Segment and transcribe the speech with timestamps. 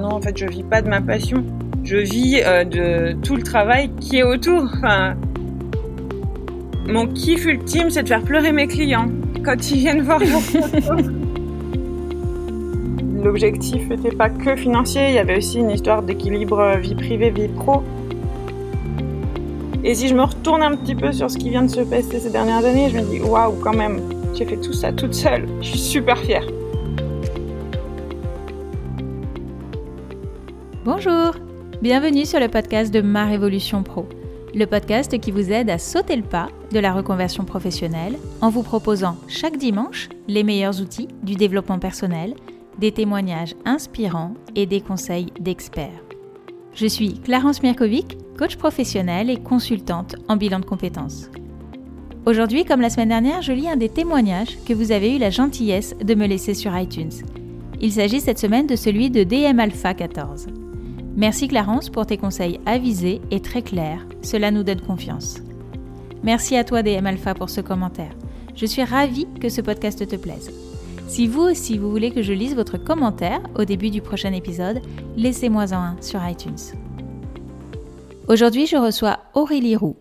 [0.00, 1.44] non, en fait, je vis pas de ma passion.
[1.84, 4.62] Je vis euh, de tout le travail qui est autour.
[4.64, 5.14] Enfin,
[6.88, 9.08] mon kiff ultime, c'est de faire pleurer mes clients
[9.44, 11.10] quand ils viennent voir mon photo.
[13.22, 17.48] L'objectif n'était pas que financier, il y avait aussi une histoire d'équilibre vie privée, vie
[17.48, 17.82] pro.
[19.84, 22.18] Et si je me retourne un petit peu sur ce qui vient de se passer
[22.18, 24.00] ces dernières années, je me dis waouh, quand même,
[24.34, 25.46] j'ai fait tout ça toute seule.
[25.60, 26.46] Je suis super fière.
[30.92, 31.36] Bonjour,
[31.82, 34.08] bienvenue sur le podcast de Ma Révolution Pro,
[34.52, 38.64] le podcast qui vous aide à sauter le pas de la reconversion professionnelle en vous
[38.64, 42.34] proposant chaque dimanche les meilleurs outils du développement personnel,
[42.80, 46.02] des témoignages inspirants et des conseils d'experts.
[46.74, 51.30] Je suis Clarence Mirkovic, coach professionnelle et consultante en bilan de compétences.
[52.26, 55.30] Aujourd'hui, comme la semaine dernière, je lis un des témoignages que vous avez eu la
[55.30, 57.12] gentillesse de me laisser sur iTunes.
[57.80, 60.48] Il s'agit cette semaine de celui de DM Alpha 14.
[61.16, 65.38] Merci Clarence pour tes conseils avisés et très clairs, cela nous donne confiance.
[66.22, 68.12] Merci à toi DM Alpha pour ce commentaire.
[68.54, 70.52] Je suis ravie que ce podcast te plaise.
[71.08, 74.80] Si vous aussi vous voulez que je lise votre commentaire au début du prochain épisode,
[75.16, 76.76] laissez-moi en un sur iTunes.
[78.28, 79.96] Aujourd'hui, je reçois Aurélie Roux.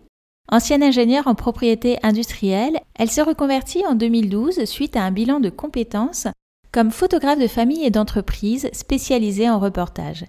[0.51, 5.49] Ancienne ingénieure en propriété industrielle, elle se reconvertit en 2012 suite à un bilan de
[5.49, 6.27] compétences
[6.71, 10.25] comme photographe de famille et d'entreprise spécialisée en reportage.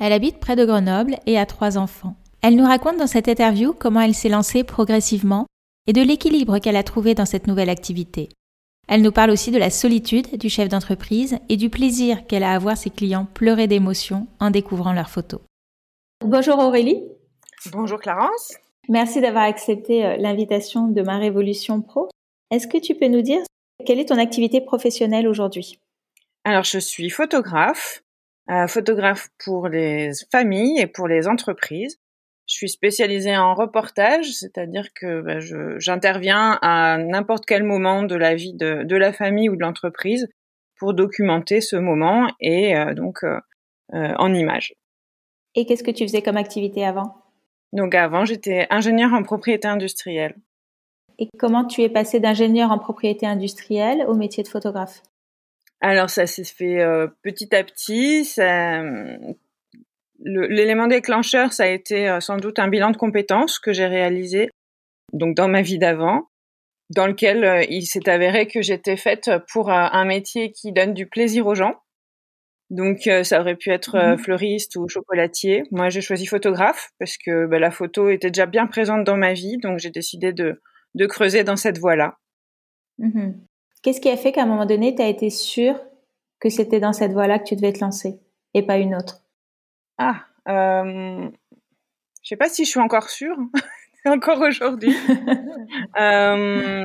[0.00, 2.16] Elle habite près de Grenoble et a trois enfants.
[2.40, 5.44] Elle nous raconte dans cette interview comment elle s'est lancée progressivement
[5.86, 8.30] et de l'équilibre qu'elle a trouvé dans cette nouvelle activité.
[8.88, 12.52] Elle nous parle aussi de la solitude du chef d'entreprise et du plaisir qu'elle a
[12.52, 15.40] à voir ses clients pleurer d'émotion en découvrant leurs photos.
[16.24, 17.02] Bonjour Aurélie.
[17.70, 18.54] Bonjour Clarence.
[18.88, 22.08] Merci d'avoir accepté euh, l'invitation de ma Révolution Pro.
[22.50, 23.42] Est-ce que tu peux nous dire
[23.84, 25.78] quelle est ton activité professionnelle aujourd'hui?
[26.44, 28.02] Alors, je suis photographe
[28.66, 31.98] photographe pour les familles et pour les entreprises.
[32.46, 35.38] Je suis spécialisée en reportage, c'est-à-dire que bah,
[35.78, 40.28] j'interviens à n'importe quel moment de la vie de, de la famille ou de l'entreprise
[40.80, 43.38] pour documenter ce moment et euh, donc euh,
[43.94, 44.74] euh, en images.
[45.54, 47.14] Et qu'est-ce que tu faisais comme activité avant?
[47.72, 50.34] Donc avant, j'étais ingénieure en propriété industrielle.
[51.18, 55.02] Et comment tu es passée d'ingénieur en propriété industrielle au métier de photographe?
[55.80, 58.30] Alors ça s'est fait euh, petit à petit.
[60.22, 64.50] L'élément déclencheur, ça a été euh, sans doute un bilan de compétences que j'ai réalisé
[65.12, 66.28] donc dans ma vie d'avant,
[66.90, 71.06] dans lequel euh, il s'est avéré que j'étais faite pour un métier qui donne du
[71.06, 71.74] plaisir aux gens.
[72.68, 75.64] Donc ça aurait pu être mmh fleuriste ou chocolatier.
[75.72, 79.32] Moi j'ai choisi photographe parce que bah, la photo était déjà bien présente dans ma
[79.32, 80.62] vie, donc j'ai décidé de,
[80.94, 82.18] de creuser dans cette voie-là.
[82.98, 83.32] Mmh
[83.82, 85.78] Qu'est-ce qui a fait qu'à un moment donné, tu as été sûre
[86.38, 88.20] que c'était dans cette voie-là que tu devais te lancer
[88.54, 89.22] et pas une autre?
[89.98, 91.28] Ah, euh,
[92.22, 93.36] je sais pas si je suis encore sûre,
[94.04, 94.94] encore aujourd'hui.
[96.00, 96.84] euh,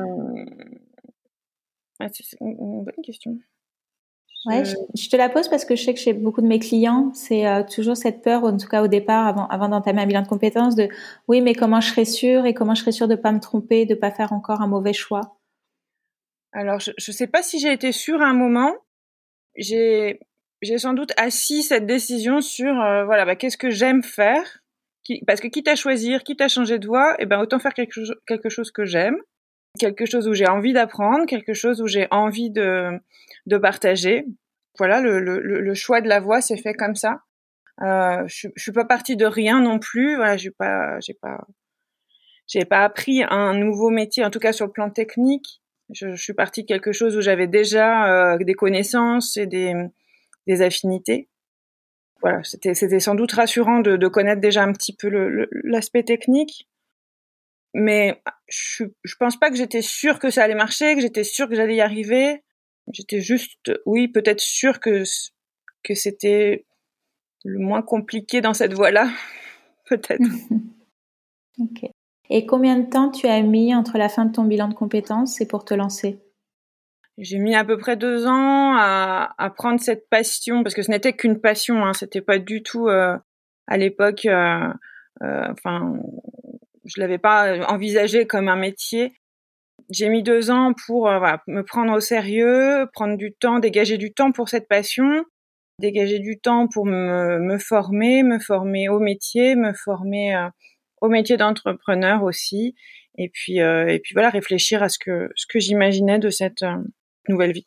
[2.12, 3.38] c'est une bonne question.
[4.46, 7.10] Ouais, je, te la pose parce que je sais que chez beaucoup de mes clients,
[7.14, 10.22] c'est euh, toujours cette peur, en tout cas au départ, avant, avant d'entamer un bilan
[10.22, 10.88] de compétences, de
[11.26, 13.86] oui, mais comment je serai sûre et comment je serai sûre de pas me tromper,
[13.86, 15.36] de pas faire encore un mauvais choix?
[16.56, 18.74] Alors, je ne sais pas si j'ai été sûre à un moment.
[19.56, 20.18] J'ai
[20.78, 24.62] sans doute assis cette décision sur euh, voilà bah, qu'est-ce que j'aime faire
[25.26, 28.00] parce que quitte à choisir quitte à changer de voie eh ben autant faire quelque,
[28.26, 29.16] quelque chose que j'aime
[29.78, 32.98] quelque chose où j'ai envie d'apprendre quelque chose où j'ai envie de
[33.46, 34.26] de partager.
[34.78, 37.20] Voilà le, le, le choix de la voie s'est fait comme ça.
[37.82, 40.16] Euh, je, je suis pas partie de rien non plus.
[40.16, 41.46] Voilà j'ai pas j'ai pas
[42.48, 45.60] j'ai pas appris un nouveau métier en tout cas sur le plan technique
[45.92, 49.74] je, je suis partie de quelque chose où j'avais déjà euh, des connaissances et des,
[50.46, 51.28] des affinités.
[52.22, 55.08] Voilà, c'était c'était sans doute rassurant de, de connaître déjà un petit peu
[55.64, 56.66] l'aspect technique,
[57.74, 61.48] mais je je pense pas que j'étais sûre que ça allait marcher, que j'étais sûre
[61.48, 62.42] que j'allais y arriver.
[62.92, 65.02] J'étais juste, oui, peut-être sûre que
[65.82, 66.64] que c'était
[67.44, 69.10] le moins compliqué dans cette voie-là,
[69.86, 70.22] peut-être.
[71.58, 71.90] ok.
[72.30, 75.40] Et combien de temps tu as mis entre la fin de ton bilan de compétences
[75.40, 76.18] et pour te lancer?
[77.18, 81.14] J'ai mis à peu près deux ans à, prendre cette passion, parce que ce n'était
[81.14, 83.16] qu'une passion, hein, c'était pas du tout euh,
[83.66, 84.68] à l'époque, euh,
[85.22, 85.98] euh, enfin,
[86.84, 89.14] je l'avais pas envisagé comme un métier.
[89.90, 94.12] J'ai mis deux ans pour euh, me prendre au sérieux, prendre du temps, dégager du
[94.12, 95.24] temps pour cette passion,
[95.78, 100.48] dégager du temps pour me, me former, me former au métier, me former euh,
[101.00, 102.74] au métier d'entrepreneur aussi,
[103.18, 106.62] et puis euh, et puis voilà réfléchir à ce que ce que j'imaginais de cette
[106.62, 106.76] euh,
[107.28, 107.66] nouvelle vie.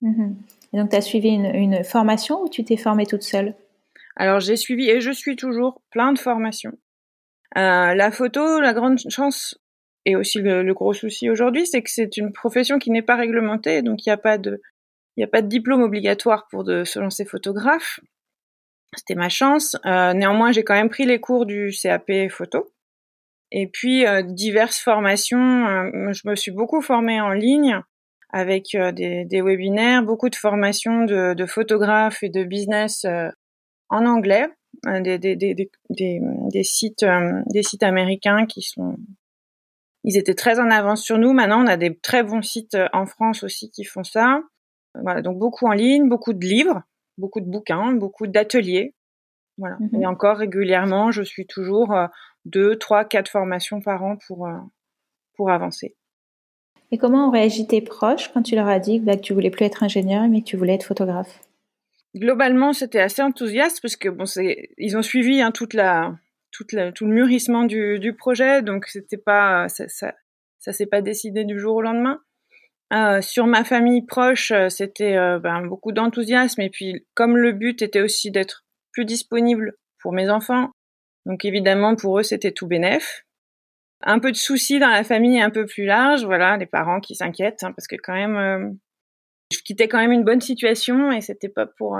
[0.00, 0.34] Mmh
[0.74, 3.54] et donc tu as suivi une, une, formation ou tu t'es formée toute seule?
[4.16, 6.76] Alors j'ai suivi et je suis toujours plein de formations.
[7.56, 9.58] Euh, la photo, la grande chance
[10.04, 13.82] et aussi le, gros souci aujourd'hui, c'est que c'est une profession qui n'est pas réglementée,
[13.82, 14.60] donc il n'y a pas de,
[15.16, 18.00] il a pas de diplôme obligatoire pour de, se lancer photographe.
[18.98, 19.76] C'était ma chance.
[19.86, 22.72] Euh, néanmoins, j'ai quand même pris les cours du CAP photo.
[23.50, 25.66] Et puis euh, diverses formations.
[25.66, 27.80] Euh, je me suis beaucoup formée en ligne
[28.30, 33.06] avec des, webinaires, beaucoup de formations de, photographes et de business
[33.88, 34.48] en anglais,
[34.84, 37.06] des, des, sites
[37.46, 38.96] des sites américains qui sont
[40.04, 41.32] ils étaient très en avance sur nous.
[41.32, 44.42] Maintenant, on a des très bons sites en France aussi qui font ça.
[44.94, 46.82] Voilà, donc beaucoup en ligne, beaucoup de livres,
[47.18, 48.94] beaucoup de bouquins, beaucoup d'ateliers.
[49.58, 49.76] Voilà.
[49.76, 50.02] Mm-hmm.
[50.02, 51.94] Et encore régulièrement, je suis toujours
[52.44, 54.58] deux, trois, quatre formations par an pour, euh,
[55.36, 55.96] pour avancer.
[56.90, 59.50] Et comment ont réagi tes proches quand tu leur as dit bah, que tu voulais
[59.50, 61.40] plus être ingénieur mais que tu voulais être photographe?
[62.16, 64.24] Globalement, c'était assez enthousiaste parce que bon,
[64.78, 66.16] ils ont suivi hein, toute la,
[66.50, 70.14] toute la, tout le mûrissement du, du projet, donc c'était pas, ça, ça,
[70.58, 72.20] ça s'est pas décidé du jour au lendemain.
[72.92, 77.52] Euh, sur ma famille proche, euh, c'était euh, ben, beaucoup d'enthousiasme et puis comme le
[77.52, 80.70] but était aussi d'être plus disponible pour mes enfants,
[81.26, 83.24] donc évidemment, pour eux, c'était tout bénef.
[84.00, 87.14] Un peu de soucis dans la famille un peu plus large, voilà, les parents qui
[87.14, 88.70] s'inquiètent, hein, parce que quand même, euh,
[89.52, 91.98] je quittais quand même une bonne situation et c'était pas pour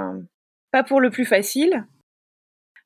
[0.70, 1.86] pas pour le plus facile.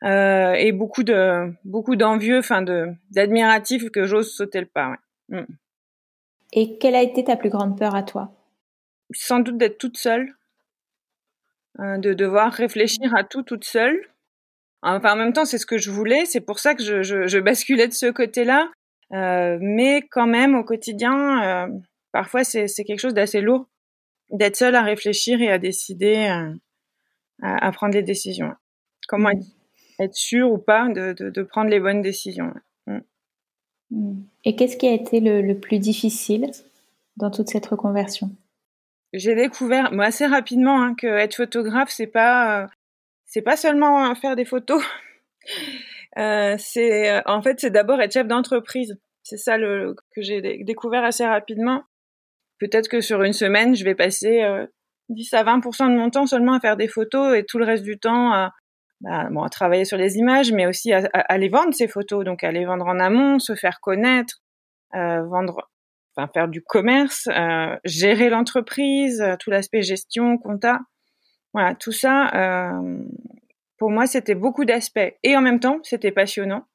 [0.05, 4.96] Et beaucoup de beaucoup d'envieux, enfin de d'admiratifs que j'ose sauter le pas.
[5.28, 5.43] Ouais.
[5.43, 5.46] Mm.
[6.52, 8.32] Et quelle a été ta plus grande peur à toi?
[9.12, 10.34] Sans doute d'être toute seule,
[11.78, 13.99] de devoir réfléchir à tout toute seule.
[14.82, 16.25] Enfin, en même temps, c'est ce que je voulais.
[16.26, 18.70] C'est pour ça que je, je, je basculais de ce côté-là.
[19.12, 21.78] Euh, mais quand même, au quotidien, euh,
[22.12, 23.66] parfois, c'est quelque chose d'assez lourd
[24.31, 26.55] d'être seul à réfléchir et à décider, euh,
[27.43, 28.55] à, à, prendre des décisions.
[29.06, 29.44] Comment être,
[30.00, 32.55] être sûr ou pas de, de, de, prendre les bonnes décisions.
[33.92, 34.22] Mm.
[34.44, 36.50] Et qu'est-ce qui a été le, plus difficile
[37.16, 38.30] dans toute cette reconversion?
[39.12, 42.68] J'ai découvert, moi, assez rapidement, hein, que être photographe, c'est pas
[43.26, 44.82] c'est pas seulement faire des photos.
[46.18, 48.98] Euh, c'est en fait c'est d'abord être chef d'entreprise.
[49.22, 51.84] C'est ça que j'ai découvert assez rapidement.
[52.58, 54.66] Peut-être que sur une semaine, je vais passer euh,
[55.08, 57.82] 10 à 20% de mon temps seulement à faire des photos et tout le reste
[57.82, 58.52] du temps à,
[59.02, 62.25] bah, bon, à travailler sur les images, mais aussi à, à, les vendre ces photos,
[62.25, 64.40] donc à les vendre en amont, se faire connaître,
[64.94, 65.70] euh, vendre,
[66.16, 70.81] enfin faire du commerce, euh, gérer l'entreprise, tout l'aspect gestion, compta.
[71.52, 73.04] Voilà, tout ça, euh,
[73.78, 75.12] pour moi, c'était beaucoup d'aspects.
[75.22, 76.66] Et en même temps, c'était passionnant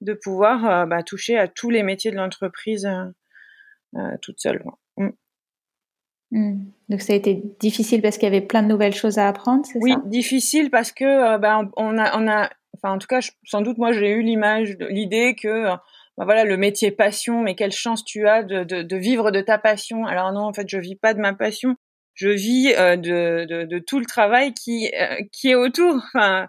[0.00, 2.88] de pouvoir euh, bah, toucher à tous les métiers de l'entreprise
[3.96, 4.62] euh, toute seule.
[6.32, 6.64] Mm.
[6.88, 9.64] Donc ça a été difficile parce qu'il y avait plein de nouvelles choses à apprendre,
[9.64, 10.00] c'est oui, ça?
[10.02, 13.78] Oui, difficile parce que bah, on a, on a, enfin en tout cas, sans doute
[13.78, 15.66] moi j'ai eu l'image, l'idée que
[16.16, 19.40] bah, voilà le métier passion, mais quelle chance tu as de, de, de, vivre de
[19.40, 20.04] ta passion.
[20.04, 21.76] Alors non, en fait, je vis pas de ma passion
[22.14, 25.96] je vis euh, de, de, de, tout le travail qui, euh, qui est autour.
[26.14, 26.48] Enfin,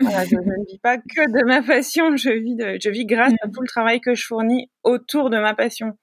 [0.00, 3.32] voilà, je, ne vis pas que de ma passion, je vis, de, je vis grâce
[3.42, 3.52] à mm.
[3.52, 5.96] tout le travail que je fournis autour de ma passion.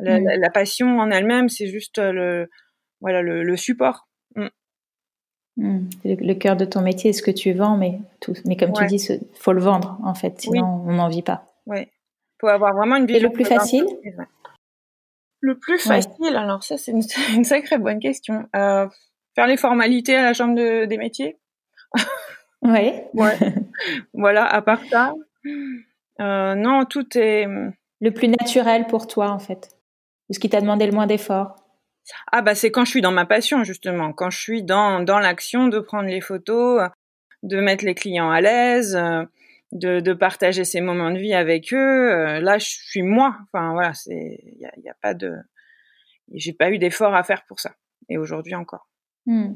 [0.00, 0.40] La, mm.
[0.40, 2.48] la, passion en elle-même, c'est juste le,
[3.00, 4.08] voilà, le, le support.
[5.56, 5.88] Mm.
[6.04, 8.34] Le, cœur de ton métier, ce que tu vends, mais tout.
[8.44, 11.52] Mais comme tu dis, faut le vendre en fait, sinon on n'en vit pas.
[11.66, 11.90] Ouais.
[12.40, 13.28] Faut avoir vraiment une vision.
[13.28, 13.84] Et le plus facile
[15.40, 16.92] le plus facile, alors ça c'est
[17.34, 18.48] une, sacrée bonne question.
[18.56, 18.88] Euh,
[19.34, 21.38] faire les formalités à la chambre de, des métiers.
[22.62, 22.92] Oui.
[23.14, 23.38] ouais.
[24.14, 25.14] voilà, à part ça.
[26.20, 27.46] Euh, non, tout est...
[28.00, 29.70] Le plus naturel pour toi en fait.
[30.30, 31.56] Ce qui t'a demandé le moins d'efforts.
[32.32, 35.18] Ah bah c'est quand je suis dans ma passion justement, quand je suis dans, dans
[35.18, 36.88] l'action de prendre les photos,
[37.42, 38.98] de mettre les clients à l'aise,
[39.72, 42.10] de, de, partager ces moments de vie avec eux.
[42.12, 43.36] Euh, là, je suis moi.
[43.44, 45.34] Enfin voilà, c'est il y a, y a, pas de,
[46.32, 47.74] j'ai pas eu d'effort à faire pour ça.
[48.08, 48.88] Et aujourd'hui encore.
[49.26, 49.54] Hmm.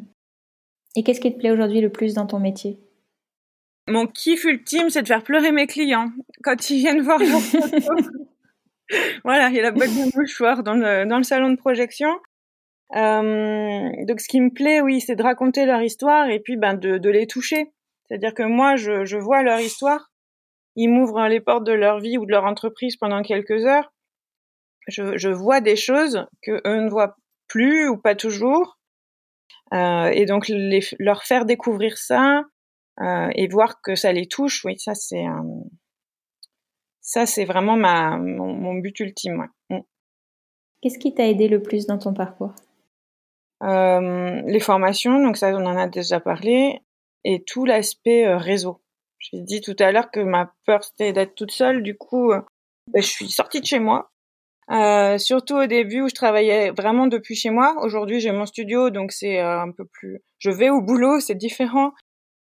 [0.96, 2.78] Et qu'est-ce qui te plaît aujourd'hui le plus dans ton métier?
[3.88, 6.12] Mon kiff ultime, c'est de faire pleurer mes clients
[6.42, 8.08] quand ils viennent voir vos photos.
[9.24, 12.10] Voilà, il y a la boîte de mouchoirs dans le salon de projection.
[12.94, 16.74] Euh, donc ce qui me plaît, oui, c'est de raconter leur histoire et puis ben
[16.74, 17.72] de, les toucher
[18.04, 20.10] c'est-à-dire que moi, je, vois leur histoire,
[20.76, 23.90] ils m'ouvrent les portes de leur vie ou de leur entreprise pendant quelques heures.
[24.86, 27.16] Je, vois des choses que eux ne voient
[27.48, 28.78] plus ou pas toujours.
[29.72, 32.44] Euh, et donc les, leur faire découvrir ça
[33.00, 35.24] euh, et voir que ça les touche, oui, ça c'est
[37.02, 39.40] ça c'est vraiment ma mon, mon but ultime.
[39.40, 39.76] Ouais.
[39.76, 39.82] Mm.
[40.80, 42.54] Qu'est-ce qui t'a aidé le plus dans ton parcours?
[43.62, 46.80] Euh, Les formations, donc ça on en a déjà parlé
[47.24, 48.80] et tout l'aspect réseau.
[49.18, 51.82] J'ai dit tout à l'heure que ma peur c'était d'être toute seule.
[51.82, 54.10] Du coup, ben, je suis sortie de chez moi.
[54.70, 57.76] Euh, surtout au début où je travaillais vraiment depuis chez moi.
[57.82, 60.22] Aujourd'hui, j'ai mon studio, donc c'est un peu plus.
[60.38, 61.92] Je vais au boulot, c'est différent.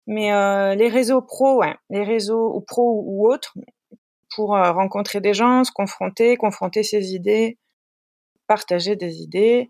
[0.06, 3.54] Mais euh, les réseaux pro, ouais, les réseaux ou pro ou autres,
[4.34, 7.58] pour euh, rencontrer des gens, se confronter, confronter ses idées,
[8.46, 9.68] partager des idées.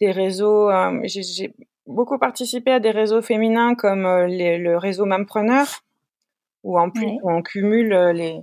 [0.00, 1.54] Des réseaux, euh, j'ai
[1.86, 5.66] beaucoup participé à des réseaux féminins comme les, le réseau Mampreneur,
[6.62, 8.40] où en plus on cumule les,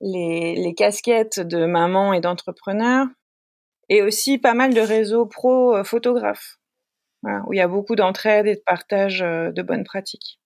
[0.00, 3.06] les, les casquettes de maman et d'entrepreneur,
[3.88, 6.58] et aussi pas mal de réseaux pro photographes
[7.46, 10.38] où il y a beaucoup d'entraide et de partage euh, de bonnes pratiques.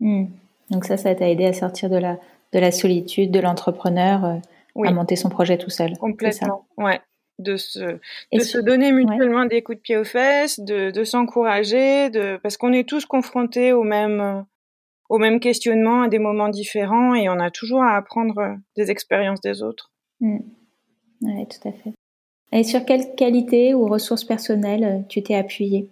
[0.00, 0.26] Hmm.
[0.70, 2.18] Donc ça, ça t'a aidé à sortir de la,
[2.54, 5.96] de la solitude, de l'entrepreneur, euh, à monter son projet tout seul.
[5.98, 7.00] Complètement, ouais.
[7.40, 7.98] De se,
[8.32, 12.56] de se donner mutuellement des coups de pied aux fesses, de, de s'encourager, de, parce
[12.56, 14.46] qu'on est tous confrontés au même,
[15.08, 19.40] au même questionnement à des moments différents et on a toujours à apprendre des expériences
[19.40, 19.90] des autres.
[20.20, 20.38] Hmm.
[21.22, 21.92] Oui, tout à fait.
[22.52, 25.90] Et sur quelle qualité ou ressources personnelles euh, tu t'es appuyé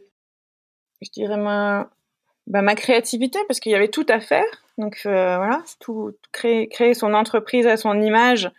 [1.02, 1.90] je dirais ma,
[2.47, 4.62] bah, ma créativité parce qu'il y avait tout à faire.
[4.79, 8.50] Donc euh, voilà, tout créer, créer son entreprise à son image.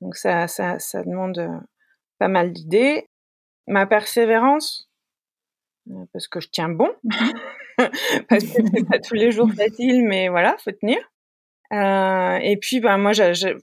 [0.00, 1.58] Donc ça, ça, demande euh,
[2.18, 3.08] pas mal d'idées.
[3.66, 4.88] Ma persévérance,
[5.90, 6.90] euh, parce que je tiens bon,
[8.28, 10.98] parce que c'est pas tous les jours facile, mais voilà, faut tenir.
[11.70, 13.56] Et puis, ben moi, j'ai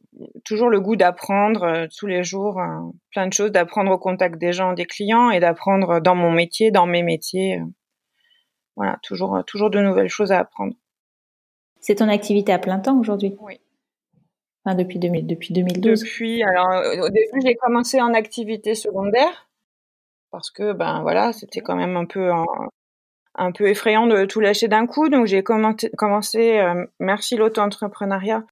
[0.44, 2.62] toujours le goût d'apprendre tous les jours
[3.12, 6.70] plein de choses, d'apprendre au contact des gens, des clients, et d'apprendre dans mon métier,
[6.70, 7.60] dans mes métiers
[8.76, 10.76] voilà, toujours, toujours de nouvelles choses à apprendre.
[11.86, 13.38] C'est ton activité à plein temps aujourd'hui?
[13.42, 13.62] Oui.
[14.66, 19.48] Enfin, depuis, 2000, depuis 2012 Depuis, alors au début, j'ai commencé en activité secondaire
[20.32, 22.32] parce que, ben voilà, c'était quand même un peu,
[23.36, 25.10] un, peu effrayant de tout lâcher d'un coup.
[25.10, 28.44] Donc j'ai commencé, commencé euh, merci l'auto-entrepreneuriat,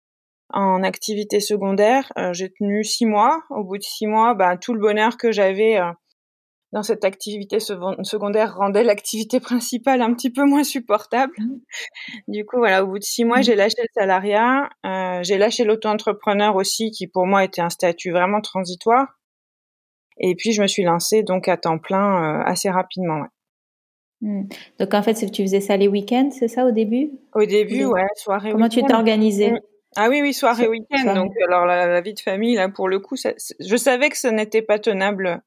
[0.52, 2.14] en activité secondaire.
[2.20, 3.42] Euh, j'ai tenu six mois.
[3.50, 5.92] Au bout de six mois, ben, tout le bonheur que j'avais euh,
[6.74, 11.34] dans cette activité secondaire rendait l'activité principale un petit peu moins supportable.
[11.38, 11.60] Mmh.
[12.28, 13.44] Du coup, voilà, au bout de six mois, mmh.
[13.44, 18.12] j'ai lâché le salariat, euh, j'ai lâché l'auto-entrepreneur aussi, qui pour moi était un statut
[18.12, 19.20] vraiment transitoire.
[20.18, 23.24] Et puis, je me suis lancée donc à temps plein euh, assez rapidement.
[24.22, 24.46] Mmh.
[24.80, 27.12] Donc, en fait, tu faisais ça les week-ends, c'est ça au début?
[27.36, 28.52] Au début, ouais, soirée.
[28.52, 29.54] Comment tu t'es organisée
[29.96, 31.14] ah oui, oui, soirée, week-end.
[31.14, 34.64] Donc, alors la, vie de famille, là, pour le coup, je savais que ce n'était
[34.64, 35.44] pas tenable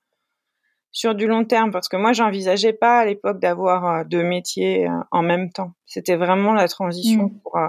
[0.96, 4.88] sur du long terme parce que moi j'envisageais pas à l'époque d'avoir euh, deux métiers
[4.88, 5.72] euh, en même temps.
[5.84, 7.40] C'était vraiment la transition mmh.
[7.42, 7.68] pour euh,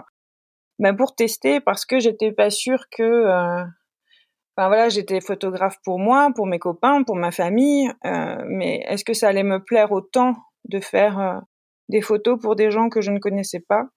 [0.79, 6.31] ben pour tester parce que j'étais pas sûre que enfin voilà, j'étais photographe pour moi,
[6.33, 10.35] pour mes copains, pour ma famille, mais est-ce que ça allait me plaire autant
[10.69, 11.41] de faire
[11.89, 13.87] des photos pour des gens que je ne connaissais pas?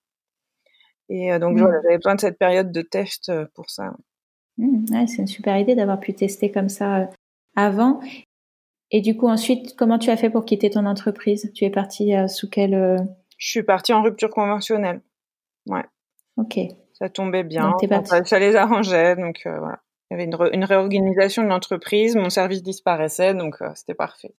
[1.09, 1.69] Et donc mmh.
[1.83, 3.93] j'avais besoin de cette période de test pour ça.
[4.57, 5.07] Mmh.
[5.07, 7.11] c'est une super idée d'avoir pu tester comme ça
[7.55, 8.01] avant.
[8.91, 11.51] Et du coup, ensuite, comment tu as fait pour quitter ton entreprise?
[11.55, 12.97] Tu es partie euh, sous quelle euh,
[13.39, 15.01] Je suis partie en rupture conventionnelle.
[15.67, 15.85] Ouais.
[16.37, 16.59] Ok.
[16.95, 17.73] Ça tombait bien.
[18.25, 19.17] ça, les arrangeait.
[19.17, 19.81] Donc euh, voilà.
[20.11, 22.17] Il y avait une, réorganisation de l'entreprise.
[22.17, 23.33] Mon service disparaissait.
[23.35, 24.35] Donc c'était parfait.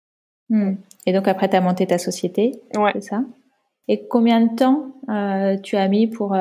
[0.49, 0.75] Hmm.
[1.07, 2.61] Et donc après, tu as monté ta société.
[2.75, 2.91] Ouais.
[2.95, 3.23] C'est ça?
[3.87, 4.95] Et combien de temps
[5.63, 6.37] tu as mis pour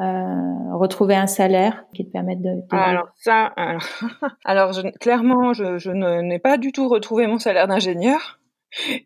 [0.00, 3.54] euh, retrouver un salaire qui te permette de, alors ça
[4.44, 8.38] alors, je, clairement je, je n'ai pas du tout retrouvé mon salaire d'ingénieur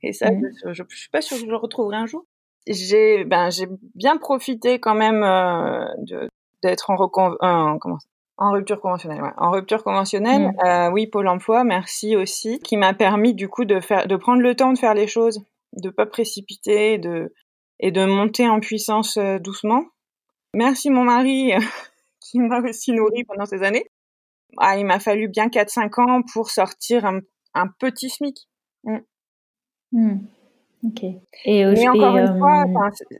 [0.02, 0.50] et ça mmh.
[0.64, 2.25] je, je, suis pas sûre que je le retrouverai un jour
[2.66, 5.85] j'ai ben j'ai bien profité quand même euh,
[6.62, 7.99] d'être en, recon, en, comment,
[8.37, 9.32] en rupture conventionnelle ouais.
[9.37, 10.66] en rupture conventionnelle mmh.
[10.66, 14.42] euh, oui Pôle Emploi merci aussi qui m'a permis du coup de faire de prendre
[14.42, 15.44] le temps de faire les choses
[15.75, 17.32] de pas précipiter de
[17.78, 19.85] et de monter en puissance euh, doucement
[20.54, 21.52] Merci mon mari
[22.21, 23.87] qui m'a aussi nourri pendant ces années.
[24.59, 28.49] Ah, il m'a fallu bien 4-5 ans pour sortir un, petit SMIC.
[28.85, 28.99] Mm.
[29.92, 30.19] Mm.
[30.87, 31.04] Ok.
[31.45, 33.16] Et Mais encore une fois, euh,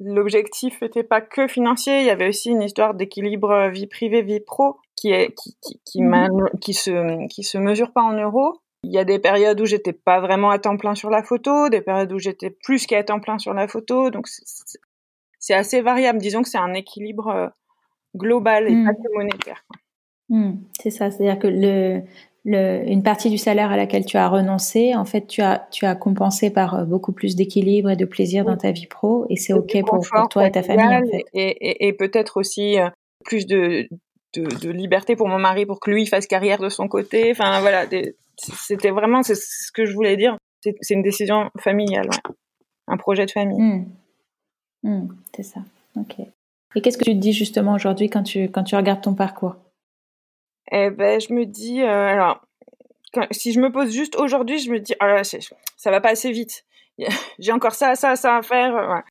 [0.00, 4.40] l'objectif n'était pas que financier, il y avait aussi une histoire d'équilibre vie privée, vie
[4.40, 6.50] pro qui, est, qui, qui, qui, mm.
[6.60, 8.60] qui, se, qui se mesure pas en euros.
[8.82, 11.70] Il y a des périodes où j'étais pas vraiment à temps plein sur la photo,
[11.70, 14.10] des périodes où j'étais plus qu'à temps plein sur la photo.
[14.10, 14.26] Donc
[15.44, 16.20] c'est assez variable.
[16.20, 17.48] Disons que c'est un équilibre euh,
[18.16, 18.86] global et hmm.
[18.86, 19.62] pas que monétaire.
[20.30, 20.52] Hmm.
[20.80, 22.00] c'est ça, c'est-à-dire que le,
[22.46, 25.84] le, une partie du salaire à laquelle tu as renoncé, en fait, tu as, tu
[25.84, 29.36] as compensé par euh, beaucoup plus d'équilibre et de plaisir dans ta vie pro, et
[29.36, 30.86] c'est ok pour, toi et ta famille.
[30.86, 31.24] En fait.
[31.34, 32.88] Et, et, et peut-être aussi euh,
[33.26, 33.86] plus de,
[34.34, 37.30] de, de, liberté pour mon mari pour que lui fasse carrière de son côté.
[37.32, 37.84] Enfin voilà,
[38.38, 39.34] c'était vraiment ce
[39.74, 40.38] que je voulais dire.
[40.62, 42.32] C'est une décision familiale, ouais.
[42.88, 43.60] un projet de famille.
[43.60, 43.84] Hmm.
[44.84, 45.60] Hmm, c'est ça.
[45.96, 46.20] Ok.
[46.76, 49.56] Et qu'est-ce que tu te dis justement aujourd'hui quand tu, quand tu regardes ton parcours?
[50.70, 52.46] Eh ben, je me dis, euh, alors,
[53.30, 56.30] si je me pose juste aujourd'hui, je me dis, oh là, ça va pas assez
[56.30, 56.64] vite.
[57.38, 59.02] J'ai encore ça, ça, ça à faire.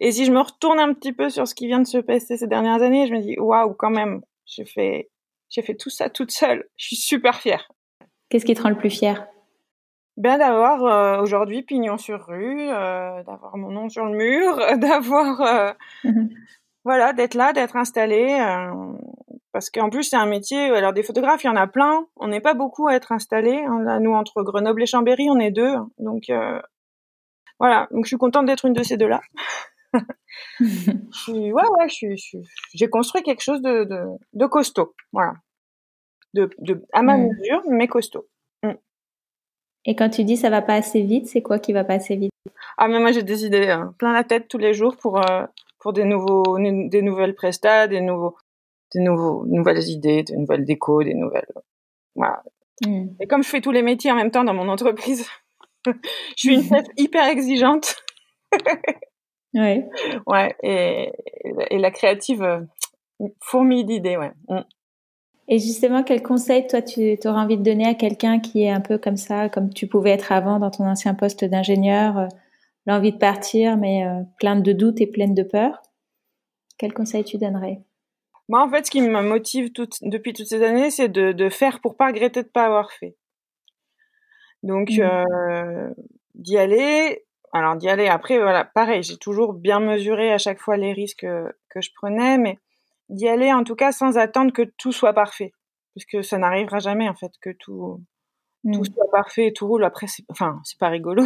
[0.00, 2.36] Et si je me retourne un petit peu sur ce qui vient de se passer
[2.36, 5.10] ces dernières années, je me dis, waouh, quand même, j'ai fait,
[5.48, 6.68] j'ai fait tout ça toute seule.
[6.76, 7.70] Je suis super fière.
[8.28, 9.28] Qu'est-ce qui te rend le plus fière?
[10.16, 15.40] Ben d'avoir euh, aujourd'hui pignon sur rue, euh, d'avoir mon nom sur le mur, d'avoir
[15.40, 15.72] euh,
[16.04, 16.30] mhm.
[16.84, 18.38] voilà, d'être là, d'être installé
[19.52, 22.28] parce qu'en plus c'est un métier alors des photographes, il y en a plein, on
[22.28, 23.64] n'est pas beaucoup à être installés.
[23.66, 23.82] Hein.
[23.82, 25.74] là nous entre Grenoble et Chambéry, on est deux.
[25.98, 26.30] Donc
[27.58, 29.20] voilà, donc je suis contente d'être une de ces deux-là.
[30.60, 32.14] je suis ouais ouais, je
[32.74, 35.34] j'ai construit quelque chose de, de, de costaud, voilà.
[36.34, 38.26] De, de à ma mesure, mais costaud.
[39.84, 42.16] Et quand tu dis ça va pas assez vite, c'est quoi qui va pas assez
[42.16, 42.32] vite?
[42.78, 43.94] Ah mais moi j'ai des idées hein.
[43.98, 45.44] plein la tête tous les jours pour euh,
[45.80, 48.36] pour des nouveaux des nouvelles prestats, des nouveaux
[48.94, 51.52] des nouveaux nouvelles idées, des nouvelles décos, des nouvelles
[52.14, 52.42] voilà.
[52.84, 53.08] Hmm.
[53.20, 55.26] Et comme je fais tous les métiers en même temps dans mon entreprise,
[55.86, 55.92] je
[56.36, 57.96] suis une chef hyper exigeante.
[59.54, 59.88] ouais.
[60.26, 61.10] Ouais et,
[61.70, 62.60] et la créative euh,
[63.40, 64.32] fourmille d'idées, ouais.
[64.48, 64.62] Hmm.
[65.52, 68.80] Et justement, quel conseil, toi, tu aurais envie de donner à quelqu'un qui est un
[68.80, 72.26] peu comme ça, comme tu pouvais être avant dans ton ancien poste d'ingénieur, euh,
[72.86, 75.82] l'envie de partir, mais euh, plein de doutes et pleine de peur?
[76.78, 77.82] Quel conseil tu donnerais?
[78.48, 81.98] Moi, en fait, ce qui me motive depuis toutes ces années, c'est de, faire pour
[81.98, 83.14] pas regretter de pas avoir fait.
[84.62, 85.02] Donc, mmh.
[85.02, 85.90] euh,
[86.34, 87.26] d'y aller.
[87.52, 88.08] Alors, d'y aller.
[88.08, 91.26] Après, voilà, pareil, j'ai toujours bien mesuré à chaque fois les risques
[91.68, 92.58] que je prenais, mais
[93.12, 95.52] d'y aller en tout cas sans attendre que tout soit parfait.
[95.94, 98.02] Parce que ça n'arrivera jamais en fait que tout
[98.72, 98.84] tout mm.
[98.84, 99.84] soit parfait et tout roule.
[99.84, 101.22] Après c'est enfin c'est pas rigolo.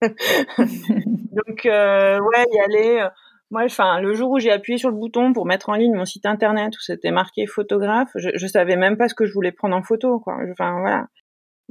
[0.00, 3.08] Donc euh, ouais y aller euh,
[3.50, 6.04] moi enfin le jour où j'ai appuyé sur le bouton pour mettre en ligne mon
[6.04, 9.52] site internet où c'était marqué photographe je, je savais même pas ce que je voulais
[9.52, 10.38] prendre en photo quoi.
[10.52, 11.06] Enfin voilà.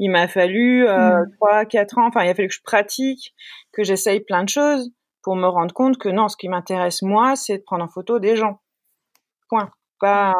[0.01, 1.31] Il m'a fallu euh, mm.
[1.35, 3.33] trois quatre ans enfin il a fallu que je pratique
[3.71, 7.37] que j'essaye plein de choses pour me rendre compte que non ce qui m'intéresse moi
[7.37, 8.59] c'est de prendre en photo des gens
[9.49, 9.71] Point.
[9.99, 10.33] Pas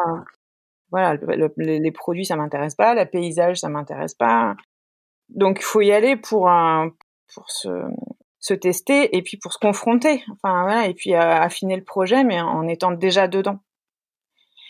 [0.90, 1.18] voilà,
[1.56, 4.56] les produits ça m'intéresse pas, le paysage ça m'intéresse pas.
[5.28, 6.90] Donc il faut y aller pour un,
[7.32, 7.68] pour se,
[8.40, 10.24] se tester et puis pour se confronter.
[10.32, 13.60] Enfin voilà, et puis euh, affiner le projet, mais en étant déjà dedans.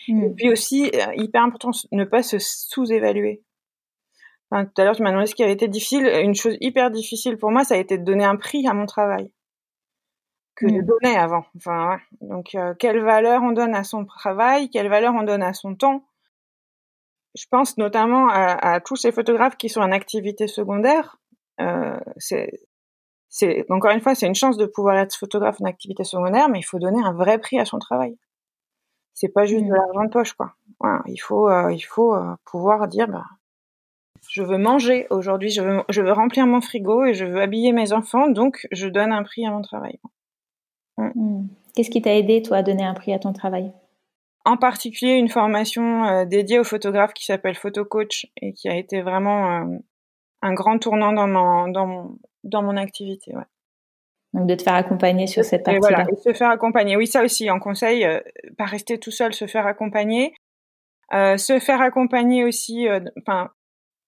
[0.07, 0.35] Et mmh.
[0.35, 3.43] puis aussi euh, hyper important, ne pas se sous-évaluer.
[4.49, 6.05] Enfin, tout à l'heure tu m'as demandé ce qui avait été difficile.
[6.05, 8.85] Une chose hyper difficile pour moi, ça a été de donner un prix à mon
[8.85, 9.31] travail
[10.61, 10.85] que de mmh.
[10.85, 11.45] donner avant.
[11.57, 15.53] Enfin, Donc, euh, quelle valeur on donne à son travail, quelle valeur on donne à
[15.53, 16.03] son temps.
[17.35, 21.17] Je pense notamment à, tous ces photographes qui sont en activité secondaire.
[21.61, 22.51] Euh, c'est,
[23.29, 26.59] c'est encore une fois, c'est une chance de pouvoir être photographe en activité secondaire, mais
[26.59, 28.17] il faut donner un vrai prix à son travail.
[29.13, 29.75] C'est pas juste de mmh.
[29.75, 30.55] l'argent de poche, quoi.
[30.81, 33.23] Voilà, il faut, euh, il faut pouvoir dire, bah,
[34.29, 37.71] je veux manger aujourd'hui, je veux, je veux remplir mon frigo et je veux habiller
[37.71, 39.99] mes enfants, donc je donne un prix à mon travail.
[41.15, 41.47] Mm.
[41.75, 43.71] Qu'est-ce qui t'a aidé, toi, à donner un prix à ton travail?
[44.43, 48.75] En particulier, une formation euh, dédiée aux photographes qui s'appelle Photo Coach et qui a
[48.75, 49.77] été vraiment euh,
[50.41, 53.35] un grand tournant dans mon, dans mon, dans mon activité.
[53.35, 53.43] Ouais.
[54.33, 56.05] Donc de te faire accompagner sur cette partie-là.
[56.05, 56.97] Voilà, se faire accompagner.
[56.97, 58.19] Oui, ça aussi, en conseil, euh,
[58.57, 60.33] pas rester tout seul, se faire accompagner.
[61.11, 62.87] se faire accompagner aussi,
[63.19, 63.51] enfin,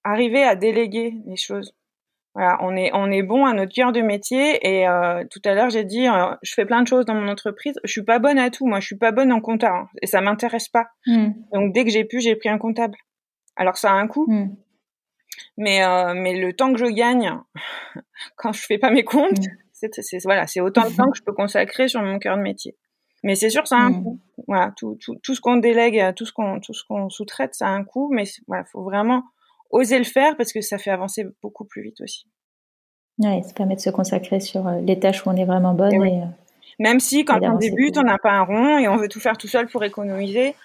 [0.03, 1.75] arriver à déléguer les choses.
[2.35, 5.53] Voilà, on est on est bon à notre cœur de métier et euh, tout à
[5.53, 8.17] l'heure j'ai dit euh, je fais plein de choses dans mon entreprise, je suis pas
[8.17, 10.87] bonne à tout, moi je suis pas bonne en comptable hein, et ça m'intéresse pas.
[11.05, 11.33] Hmm.
[11.53, 12.97] Donc dès que j'ai pu, j'ai pris un comptable.
[13.55, 14.25] Alors ça a un coût.
[14.27, 14.55] Hmm.
[15.57, 17.37] Mais euh, mais le temps que je gagne
[18.35, 19.87] quand je fais pas mes comptes, hmm.
[19.91, 22.75] c'est voilà, c'est autant de temps que je peux consacrer sur mon cœur de métier.
[23.21, 24.19] Mais c'est sûr ça a un coût.
[24.47, 27.67] Voilà, tout tout tout ce qu'on délègue, tout ce qu'on tout ce qu'on sous-traite, ça
[27.67, 29.23] a un coût mais voilà, faut vraiment
[29.73, 32.25] oser le faire parce que ça fait avancer beaucoup plus vite aussi.
[33.19, 35.93] Oui, ça permet de se consacrer sur euh, les tâches où on est vraiment bonne.
[35.93, 36.25] Et, euh,
[36.79, 39.37] Même si quand on débute, on n'a pas un rond et on veut tout faire
[39.37, 40.55] tout seul pour économiser,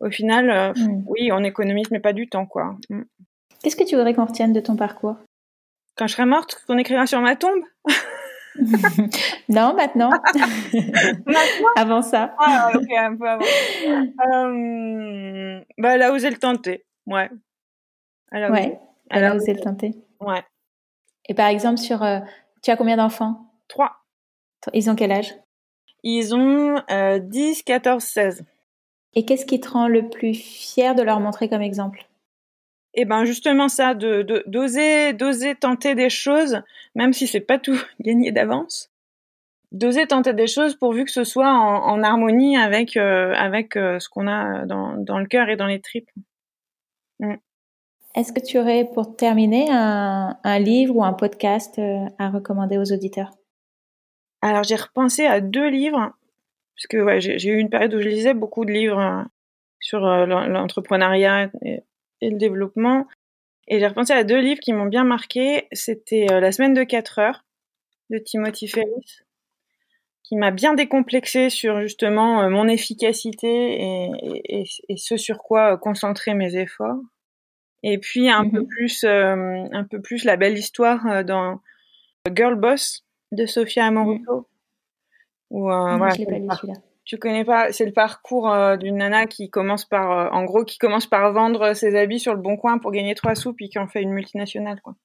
[0.00, 1.04] au final, euh, mm.
[1.06, 2.76] oui, on économise, mais pas du temps, quoi.
[2.90, 3.02] Mm.
[3.62, 5.16] Qu'est-ce que tu voudrais qu'on retienne de ton parcours?
[5.96, 7.62] Quand je serai morte, qu'on écrira sur ma tombe?
[9.50, 10.08] Non, maintenant.
[11.26, 11.68] maintenant?
[11.76, 12.34] Avant ça.
[12.38, 13.44] Ah, ok, un peu avant.
[15.78, 16.86] bah, elle a osé le tenter.
[17.06, 17.28] Ouais.
[18.36, 19.94] Elle ouais, elle a osé le tenter.
[20.20, 20.44] Ouais.
[21.26, 22.02] Et par exemple, sur.
[22.02, 22.20] Euh,
[22.62, 23.50] tu as combien d'enfants?
[23.66, 23.92] Trois.
[24.74, 25.34] Ils ont quel âge?
[26.02, 28.44] Ils ont 10, 14, 16.
[29.14, 32.06] Et qu'est-ce qui te rend le plus fier de leur montrer comme exemple?
[32.92, 36.62] Eh ben justement ça, de d'oser d'oser tenter des choses,
[36.94, 38.90] même si c'est pas tout gagné d'avance.
[39.72, 44.66] d'oser tenter des choses pourvu que ce soit en, harmonie avec avec ce qu'on a
[44.66, 46.10] dans, dans le cœur et dans les tripes.
[47.20, 47.36] Mm.
[48.16, 51.78] Est-ce que tu aurais, pour terminer, un, livre ou un podcast
[52.18, 53.30] à recommander aux auditeurs?
[54.40, 56.12] Alors, j'ai repensé à deux livres,
[56.74, 59.26] parce que j'ai eu une période où je lisais beaucoup de livres
[59.80, 61.82] sur l'entrepreneuriat et,
[62.22, 63.06] le développement.
[63.68, 65.68] Et j'ai repensé à deux livres qui m'ont bien marqué.
[65.72, 67.44] C'était La semaine de 4 heures
[68.10, 69.26] de Timothy Ferris
[70.26, 74.10] qui m'a bien décomplexé sur justement euh, mon efficacité
[74.44, 74.64] et,
[74.96, 76.98] ce sur quoi euh, concentrer mes efforts.
[77.82, 78.66] Et puis un peu mhm.
[78.66, 81.60] plus, euh, un peu plus la belle histoire dans
[82.34, 84.48] Girl Boss de Sophia Amoruso.
[85.50, 85.96] Mhm.
[85.98, 86.80] voilà, je l'ai pas lu celui-là.
[87.04, 91.06] Tu connais pas C'est le parcours d'une nana qui commence par, en gros, qui commence
[91.06, 93.86] par vendre ses habits sur le bon coin pour gagner trois sous, puis qui en
[93.86, 94.96] fait une multinationale, quoi.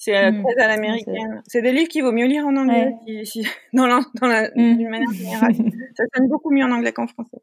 [0.00, 0.44] C'est euh, mmh.
[0.44, 1.42] très à l'américaine.
[1.46, 2.94] C'est des livres qu'il vaut mieux lire en anglais,
[3.74, 4.76] dans la, dans la, mmh.
[4.78, 5.54] d'une manière générale.
[5.94, 7.36] ça sonne beaucoup mieux en anglais qu'en français.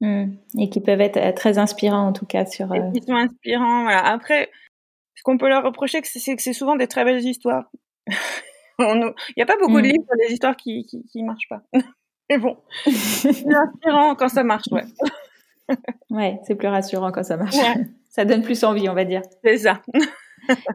[0.00, 0.32] Mmh.
[0.58, 2.72] Et qui peuvent être euh, très inspirants en tout cas sur.
[2.72, 2.90] Euh...
[2.94, 3.82] Ils sont inspirants.
[3.82, 4.06] Voilà.
[4.06, 4.50] Après,
[5.14, 7.70] ce qu'on peut leur reprocher, c'est que c'est souvent des très belles histoires.
[8.78, 11.62] Il n'y a pas beaucoup de livres sur des histoires qui qui, qui marchent pas.
[12.30, 14.84] Mais bon, c'est inspirant quand ça marche, ouais.
[16.10, 17.56] ouais, c'est plus rassurant quand ça marche.
[18.08, 19.22] Ça donne plus envie, on va dire.
[19.42, 19.82] C'est ça.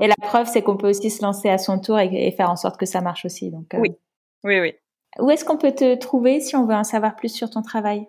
[0.02, 2.58] et la preuve, c'est qu'on peut aussi se lancer à son tour et, faire en
[2.58, 3.52] sorte que ça marche aussi.
[3.52, 3.96] Donc, euh, Oui,
[4.44, 4.74] oui, oui.
[5.20, 8.06] Où est-ce qu'on peut te trouver si on veut en savoir plus sur ton travail?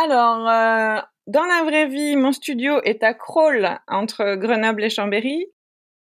[0.00, 5.46] Alors, euh, dans la vraie vie, mon studio est à Crawl, entre Grenoble et Chambéry.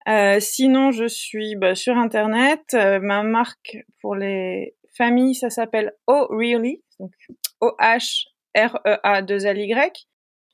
[0.06, 2.74] Euh, sinon, je suis bah, sur Internet.
[2.74, 7.12] ma marque pour les familles, ça s'appelle Oh Really, donc
[7.61, 10.06] O-H-R-E-A-2-L-Y.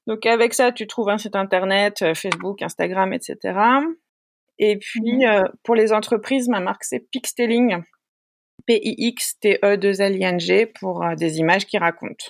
[0.06, 3.58] Donc avec ça, tu trouves un site internet, Facebook, Instagram, etc.
[4.58, 7.82] Et puis, mmh euh, pour les entreprises, ma marque, c'est Pixteling.
[8.66, 12.26] P-I-X-T-E-2-L-I-N-G pour euh, des images qui racontent.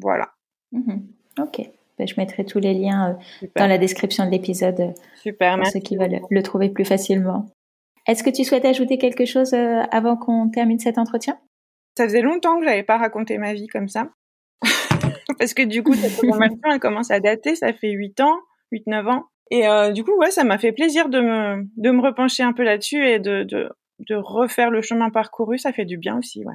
[0.00, 0.30] Voilà.
[0.72, 1.00] Mmh
[1.38, 1.62] ok.
[1.98, 5.80] Ben, je mettrai tous les liens euh, dans la description de l'épisode Super, pour ceux
[5.80, 7.46] qui veulent le trouver plus facilement.
[8.06, 11.38] Est-ce que tu souhaites ajouter quelque chose avant qu'on termine cet entretien?
[11.96, 14.10] Ça faisait longtemps que j'avais pas raconté ma vie comme ça.
[15.38, 18.38] Parce que du coup, cette conversation, elle commence à dater, ça fait 8 ans,
[18.72, 19.24] 8-9 ans.
[19.50, 22.52] Et euh, du coup, ouais, ça m'a fait plaisir de me, de me repencher un
[22.52, 23.68] peu là-dessus et de, de,
[24.08, 25.58] de, refaire le chemin parcouru.
[25.58, 26.54] Ça fait du bien aussi, ouais.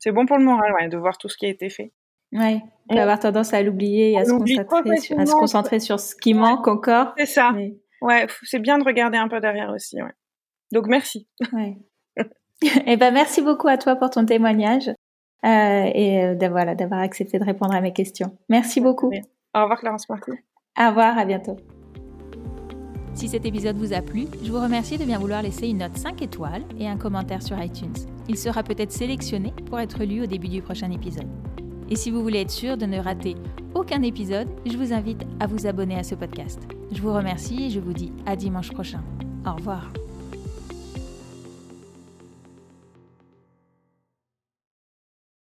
[0.00, 1.92] C'est bon pour le moral, ouais, de voir tout ce qui a été fait.
[2.32, 5.80] Ouais, on peut avoir tendance à l'oublier et à se, concentrer sur, à se concentrer
[5.80, 7.12] sur ce qui manque encore.
[7.18, 7.52] C'est ça.
[8.00, 10.12] Ouais, c'est bien de regarder un peu derrière aussi, ouais.
[10.72, 11.28] Donc merci.
[11.52, 11.76] Ouais.
[12.86, 17.38] eh ben merci beaucoup à toi pour ton témoignage euh, et euh, d'avoir d'avoir accepté
[17.38, 18.36] de répondre à mes questions.
[18.48, 19.10] Merci beaucoup.
[19.54, 20.32] Au revoir Clarence Marty.
[20.80, 21.56] Au revoir, à bientôt.
[23.14, 25.96] Si cet épisode vous a plu, je vous remercie de bien vouloir laisser une note
[25.98, 27.92] 5 étoiles et un commentaire sur iTunes.
[28.28, 31.28] Il sera peut-être sélectionné pour être lu au début du prochain épisode.
[31.90, 33.36] Et si vous voulez être sûr de ne rater
[33.74, 36.60] aucun épisode, je vous invite à vous abonner à ce podcast.
[36.92, 39.02] Je vous remercie et je vous dis à dimanche prochain.
[39.46, 39.92] Au revoir.